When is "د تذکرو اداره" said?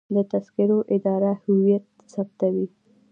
0.15-1.31